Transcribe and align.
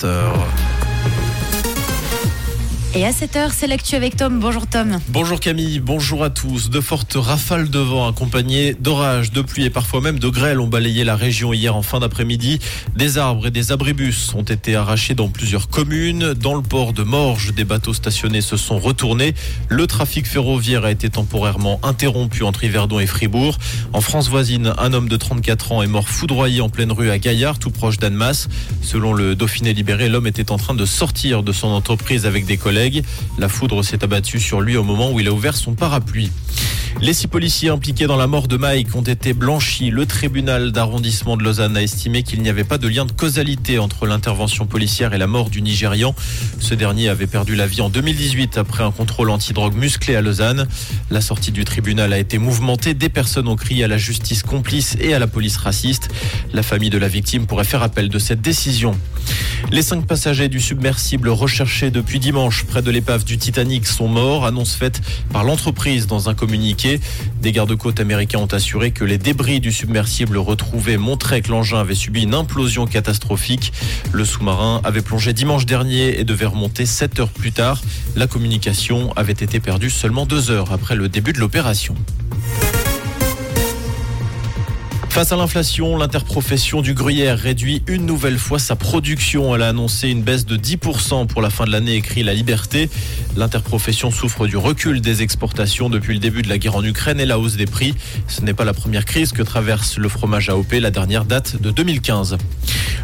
Uh, 0.00 0.57
Et 2.94 3.04
à 3.04 3.10
7h, 3.10 3.50
c'est 3.52 3.66
l'actu 3.66 3.96
avec 3.96 4.16
Tom. 4.16 4.40
Bonjour 4.40 4.66
Tom. 4.66 4.98
Bonjour 5.08 5.38
Camille, 5.40 5.78
bonjour 5.78 6.24
à 6.24 6.30
tous. 6.30 6.70
De 6.70 6.80
fortes 6.80 7.16
rafales 7.18 7.68
de 7.68 7.78
vent 7.78 8.08
accompagnées 8.08 8.74
d'orages, 8.80 9.30
de 9.30 9.42
pluie 9.42 9.66
et 9.66 9.70
parfois 9.70 10.00
même 10.00 10.18
de 10.18 10.28
grêle 10.28 10.58
ont 10.58 10.68
balayé 10.68 11.04
la 11.04 11.14
région 11.14 11.52
hier 11.52 11.76
en 11.76 11.82
fin 11.82 12.00
d'après-midi. 12.00 12.60
Des 12.96 13.18
arbres 13.18 13.48
et 13.48 13.50
des 13.50 13.72
abribus 13.72 14.32
ont 14.34 14.42
été 14.42 14.74
arrachés 14.74 15.14
dans 15.14 15.28
plusieurs 15.28 15.68
communes. 15.68 16.32
Dans 16.32 16.54
le 16.54 16.62
port 16.62 16.94
de 16.94 17.02
Morges, 17.02 17.52
des 17.52 17.66
bateaux 17.66 17.92
stationnés 17.92 18.40
se 18.40 18.56
sont 18.56 18.78
retournés. 18.78 19.34
Le 19.68 19.86
trafic 19.86 20.26
ferroviaire 20.26 20.86
a 20.86 20.90
été 20.90 21.10
temporairement 21.10 21.80
interrompu 21.82 22.42
entre 22.42 22.64
Yverdon 22.64 23.00
et 23.00 23.06
Fribourg. 23.06 23.58
En 23.92 24.00
France 24.00 24.30
voisine, 24.30 24.72
un 24.78 24.94
homme 24.94 25.10
de 25.10 25.16
34 25.16 25.72
ans 25.72 25.82
est 25.82 25.88
mort 25.88 26.08
foudroyé 26.08 26.62
en 26.62 26.70
pleine 26.70 26.92
rue 26.92 27.10
à 27.10 27.18
Gaillard, 27.18 27.58
tout 27.58 27.70
proche 27.70 27.98
d'Annemasse. 27.98 28.48
Selon 28.80 29.12
le 29.12 29.36
Dauphiné 29.36 29.74
libéré, 29.74 30.08
l'homme 30.08 30.26
était 30.26 30.50
en 30.50 30.56
train 30.56 30.74
de 30.74 30.86
sortir 30.86 31.42
de 31.42 31.52
son 31.52 31.68
entreprise 31.68 32.24
avec 32.24 32.46
des 32.46 32.56
collègues. 32.56 32.77
La 33.38 33.48
foudre 33.48 33.82
s'est 33.82 34.04
abattue 34.04 34.38
sur 34.38 34.60
lui 34.60 34.76
au 34.76 34.84
moment 34.84 35.10
où 35.10 35.18
il 35.18 35.26
a 35.26 35.32
ouvert 35.32 35.56
son 35.56 35.74
parapluie. 35.74 36.30
Les 37.00 37.14
six 37.14 37.28
policiers 37.28 37.68
impliqués 37.68 38.08
dans 38.08 38.16
la 38.16 38.26
mort 38.26 38.48
de 38.48 38.56
Mike 38.56 38.96
ont 38.96 39.02
été 39.02 39.32
blanchis. 39.32 39.90
Le 39.90 40.04
tribunal 40.04 40.72
d'arrondissement 40.72 41.36
de 41.36 41.44
Lausanne 41.44 41.76
a 41.76 41.82
estimé 41.82 42.24
qu'il 42.24 42.42
n'y 42.42 42.48
avait 42.48 42.64
pas 42.64 42.76
de 42.76 42.88
lien 42.88 43.04
de 43.04 43.12
causalité 43.12 43.78
entre 43.78 44.04
l'intervention 44.06 44.66
policière 44.66 45.14
et 45.14 45.18
la 45.18 45.28
mort 45.28 45.48
du 45.48 45.62
Nigérian. 45.62 46.12
Ce 46.58 46.74
dernier 46.74 47.08
avait 47.08 47.28
perdu 47.28 47.54
la 47.54 47.68
vie 47.68 47.82
en 47.82 47.88
2018 47.88 48.58
après 48.58 48.82
un 48.82 48.90
contrôle 48.90 49.30
antidrogue 49.30 49.74
musclé 49.74 50.16
à 50.16 50.20
Lausanne. 50.20 50.66
La 51.08 51.20
sortie 51.20 51.52
du 51.52 51.64
tribunal 51.64 52.12
a 52.12 52.18
été 52.18 52.38
mouvementée. 52.38 52.94
Des 52.94 53.08
personnes 53.08 53.46
ont 53.46 53.56
crié 53.56 53.84
à 53.84 53.88
la 53.88 53.98
justice 53.98 54.42
complice 54.42 54.96
et 55.00 55.14
à 55.14 55.20
la 55.20 55.28
police 55.28 55.56
raciste. 55.56 56.08
La 56.52 56.64
famille 56.64 56.90
de 56.90 56.98
la 56.98 57.08
victime 57.08 57.46
pourrait 57.46 57.62
faire 57.62 57.84
appel 57.84 58.08
de 58.08 58.18
cette 58.18 58.40
décision. 58.40 58.98
Les 59.70 59.82
cinq 59.82 60.06
passagers 60.06 60.48
du 60.48 60.60
submersible 60.60 61.28
recherchés 61.28 61.90
depuis 61.90 62.18
dimanche 62.18 62.64
près 62.64 62.80
de 62.80 62.90
l'épave 62.90 63.24
du 63.24 63.38
Titanic 63.38 63.86
sont 63.86 64.08
morts, 64.08 64.46
annonce 64.46 64.74
faite 64.74 65.00
par 65.32 65.44
l'entreprise 65.44 66.06
dans 66.06 66.28
un 66.28 66.34
communiqué. 66.34 66.87
Des 67.42 67.52
gardes-côtes 67.52 68.00
américains 68.00 68.38
ont 68.38 68.46
assuré 68.46 68.90
que 68.90 69.04
les 69.04 69.18
débris 69.18 69.60
du 69.60 69.72
submersible 69.72 70.38
retrouvés 70.38 70.96
montraient 70.96 71.42
que 71.42 71.50
l'engin 71.50 71.80
avait 71.80 71.94
subi 71.94 72.22
une 72.22 72.34
implosion 72.34 72.86
catastrophique. 72.86 73.72
Le 74.12 74.24
sous-marin 74.24 74.80
avait 74.84 75.02
plongé 75.02 75.32
dimanche 75.32 75.66
dernier 75.66 76.18
et 76.18 76.24
devait 76.24 76.46
remonter 76.46 76.86
7 76.86 77.20
heures 77.20 77.28
plus 77.30 77.52
tard. 77.52 77.82
La 78.16 78.26
communication 78.26 79.12
avait 79.16 79.32
été 79.32 79.60
perdue 79.60 79.90
seulement 79.90 80.26
deux 80.26 80.50
heures 80.50 80.72
après 80.72 80.96
le 80.96 81.08
début 81.08 81.32
de 81.32 81.38
l'opération. 81.38 81.94
Face 85.18 85.32
à 85.32 85.36
l'inflation, 85.36 85.96
l'interprofession 85.96 86.80
du 86.80 86.94
gruyère 86.94 87.36
réduit 87.36 87.82
une 87.88 88.06
nouvelle 88.06 88.38
fois 88.38 88.60
sa 88.60 88.76
production. 88.76 89.52
Elle 89.52 89.62
a 89.62 89.70
annoncé 89.70 90.10
une 90.10 90.22
baisse 90.22 90.46
de 90.46 90.56
10% 90.56 91.26
pour 91.26 91.42
la 91.42 91.50
fin 91.50 91.64
de 91.64 91.72
l'année, 91.72 91.96
écrit 91.96 92.22
La 92.22 92.34
Liberté. 92.34 92.88
L'interprofession 93.36 94.12
souffre 94.12 94.46
du 94.46 94.56
recul 94.56 95.00
des 95.00 95.22
exportations 95.22 95.90
depuis 95.90 96.14
le 96.14 96.20
début 96.20 96.42
de 96.42 96.48
la 96.48 96.56
guerre 96.56 96.76
en 96.76 96.84
Ukraine 96.84 97.18
et 97.18 97.26
la 97.26 97.40
hausse 97.40 97.56
des 97.56 97.66
prix. 97.66 97.96
Ce 98.28 98.42
n'est 98.42 98.54
pas 98.54 98.64
la 98.64 98.74
première 98.74 99.04
crise 99.04 99.32
que 99.32 99.42
traverse 99.42 99.98
le 99.98 100.08
fromage 100.08 100.50
AOP. 100.50 100.74
La 100.74 100.92
dernière 100.92 101.24
date 101.24 101.60
de 101.60 101.72
2015. 101.72 102.38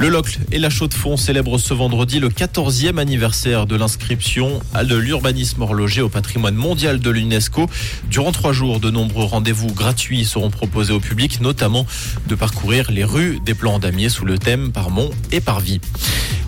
Le 0.00 0.08
Locle 0.10 0.38
et 0.52 0.60
la 0.60 0.70
Chaux-de-Fonds 0.70 1.16
célèbrent 1.16 1.58
ce 1.58 1.74
vendredi 1.74 2.20
le 2.20 2.28
14e 2.28 2.98
anniversaire 2.98 3.66
de 3.66 3.74
l'inscription 3.74 4.60
de 4.80 4.94
l'urbanisme 4.94 5.62
horloger 5.62 6.02
au 6.02 6.08
patrimoine 6.08 6.54
mondial 6.54 7.00
de 7.00 7.10
l'UNESCO. 7.10 7.68
Durant 8.08 8.30
trois 8.30 8.52
jours, 8.52 8.78
de 8.78 8.90
nombreux 8.90 9.24
rendez-vous 9.24 9.72
gratuits 9.72 10.24
seront 10.24 10.50
proposés 10.50 10.92
au 10.92 11.00
public, 11.00 11.40
notamment 11.40 11.84
de 12.28 12.34
parcourir 12.36 12.92
les 12.92 13.02
rues 13.02 13.40
des 13.44 13.54
plans 13.54 13.80
damier 13.80 14.08
sous 14.08 14.24
le 14.24 14.38
thème 14.38 14.70
par 14.70 14.90
mont 14.90 15.10
et 15.32 15.40
par 15.40 15.58
vie. 15.58 15.80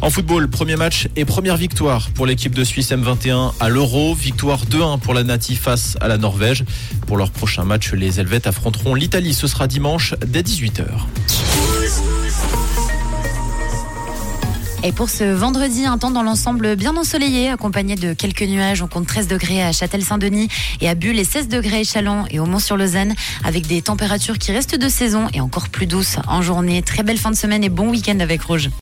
En 0.00 0.10
football, 0.10 0.48
premier 0.48 0.76
match 0.76 1.08
et 1.16 1.24
première 1.24 1.56
victoire 1.56 2.10
pour 2.10 2.26
l'équipe 2.26 2.54
de 2.54 2.62
Suisse 2.62 2.92
M21 2.92 3.52
à 3.58 3.68
l'Euro. 3.68 4.14
Victoire 4.14 4.64
2-1 4.64 5.00
pour 5.00 5.12
la 5.12 5.24
Nati 5.24 5.56
face 5.56 5.96
à 6.00 6.06
la 6.06 6.18
Norvège. 6.18 6.64
Pour 7.08 7.16
leur 7.16 7.32
prochain 7.32 7.64
match, 7.64 7.92
les 7.94 8.20
Helvètes 8.20 8.46
affronteront 8.46 8.94
l'Italie. 8.94 9.34
Ce 9.34 9.48
sera 9.48 9.66
dimanche 9.66 10.14
dès 10.24 10.42
18h. 10.42 10.84
Et 14.82 14.92
pour 14.92 15.10
ce 15.10 15.24
vendredi, 15.24 15.84
un 15.84 15.98
temps 15.98 16.10
dans 16.10 16.22
l'ensemble 16.22 16.74
bien 16.74 16.96
ensoleillé, 16.96 17.50
accompagné 17.50 17.96
de 17.96 18.14
quelques 18.14 18.42
nuages. 18.42 18.80
On 18.82 18.86
compte 18.86 19.06
13 19.06 19.28
degrés 19.28 19.62
à 19.62 19.72
Châtel-Saint-Denis 19.72 20.48
et 20.80 20.88
à 20.88 20.94
Bulle 20.94 21.18
et 21.18 21.24
16 21.24 21.48
degrés 21.48 21.80
à 21.80 21.84
Chalon 21.84 22.24
et 22.30 22.40
au 22.40 22.46
Mont-sur-Lausanne, 22.46 23.14
avec 23.44 23.66
des 23.66 23.82
températures 23.82 24.38
qui 24.38 24.52
restent 24.52 24.78
de 24.78 24.88
saison 24.88 25.26
et 25.34 25.42
encore 25.42 25.68
plus 25.68 25.86
douces 25.86 26.16
en 26.26 26.40
journée. 26.40 26.80
Très 26.80 27.02
belle 27.02 27.18
fin 27.18 27.30
de 27.30 27.36
semaine 27.36 27.62
et 27.62 27.68
bon 27.68 27.90
week-end 27.90 28.20
avec 28.20 28.40
Rouge. 28.42 28.70